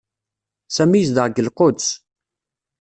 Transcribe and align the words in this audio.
Sami 0.75 0.97
yezdeɣ 0.99 1.25
deg 1.27 1.41
Lquds. 1.47 1.87